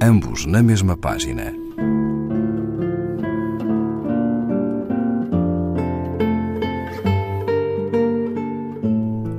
[0.00, 1.52] ambos na mesma página.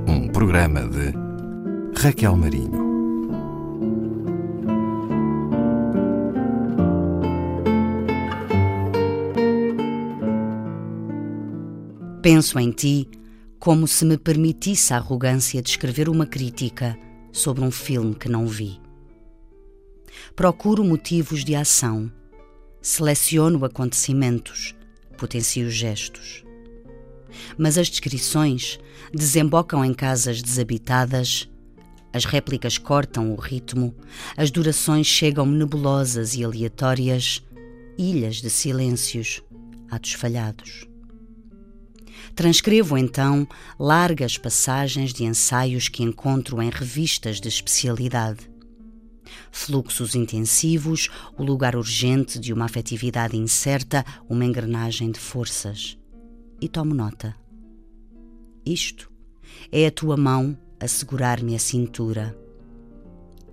[0.06, 1.14] Um programa de
[2.00, 2.88] Raquel Marinho.
[12.20, 13.08] Penso em ti
[13.58, 16.98] como se me permitisse a arrogância de escrever uma crítica
[17.32, 18.87] sobre um filme que não vi.
[20.38, 22.08] Procuro motivos de ação,
[22.80, 24.72] seleciono acontecimentos,
[25.16, 26.44] potencio gestos.
[27.58, 28.78] Mas as descrições
[29.12, 31.50] desembocam em casas desabitadas,
[32.12, 33.92] as réplicas cortam o ritmo,
[34.36, 37.42] as durações chegam nebulosas e aleatórias,
[37.98, 39.42] ilhas de silêncios,
[39.90, 40.86] atos falhados.
[42.36, 43.44] Transcrevo então
[43.76, 48.57] largas passagens de ensaios que encontro em revistas de especialidade.
[49.50, 55.98] Fluxos intensivos, o lugar urgente de uma afetividade incerta, uma engrenagem de forças.
[56.60, 57.34] E tomo nota.
[58.64, 59.10] Isto
[59.72, 62.36] é a tua mão a segurar-me a cintura.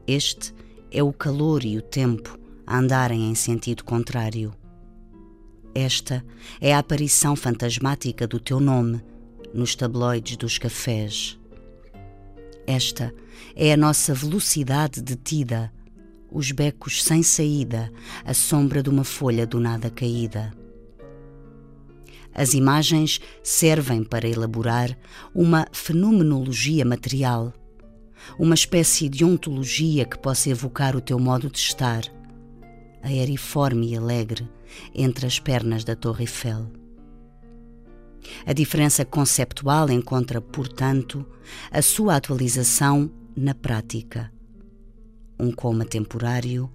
[0.07, 0.53] Este
[0.91, 4.53] é o calor e o tempo a andarem em sentido contrário.
[5.73, 6.25] Esta
[6.61, 9.03] é a aparição fantasmática do teu nome
[9.53, 11.39] nos tabloides dos cafés.
[12.67, 13.13] Esta
[13.55, 15.71] é a nossa velocidade detida,
[16.31, 17.91] os becos sem saída,
[18.25, 20.51] a sombra de uma folha do nada caída.
[22.33, 24.97] As imagens servem para elaborar
[25.33, 27.53] uma fenomenologia material,
[28.37, 32.03] uma espécie de ontologia que possa evocar o teu modo de estar,
[33.01, 34.49] aeriforme e alegre,
[34.93, 36.84] entre as pernas da Torre Eiffel.
[38.45, 41.25] A diferença conceptual encontra, portanto,
[41.71, 44.31] a sua atualização na prática.
[45.39, 46.71] Um coma temporário,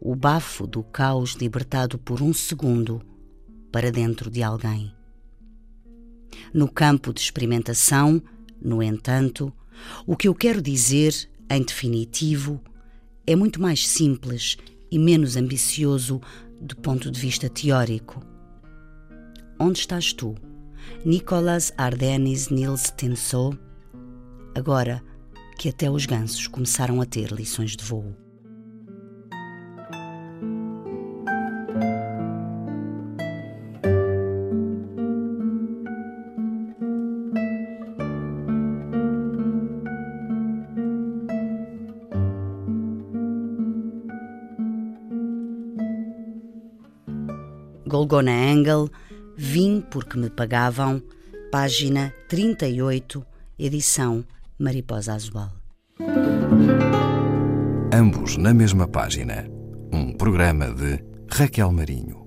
[0.00, 3.02] o bafo do caos libertado por um segundo
[3.70, 4.92] para dentro de alguém.
[6.52, 8.22] No campo de experimentação,
[8.60, 9.52] no entanto,
[10.06, 11.12] o que eu quero dizer,
[11.50, 12.60] em definitivo,
[13.26, 14.56] é muito mais simples
[14.90, 16.20] e menos ambicioso
[16.60, 18.24] do ponto de vista teórico.
[19.58, 20.34] Onde estás tu,
[21.04, 23.56] Nicolas Ardenis Nils Tensou?
[24.54, 25.02] Agora
[25.58, 28.14] que até os gansos começaram a ter lições de voo.
[47.86, 48.90] Golgona Angle,
[49.36, 51.02] Vim porque me pagavam,
[51.50, 53.24] página 38,
[53.58, 54.24] edição
[54.58, 55.52] Mariposa Azual.
[57.92, 59.48] Ambos na mesma página.
[59.92, 62.23] Um programa de Raquel Marinho.